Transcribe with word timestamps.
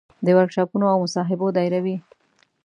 د 0.25 0.27
ورکشاپونو 0.37 0.85
او 0.93 0.97
مصاحبو 1.05 1.47
دایروي. 1.57 1.95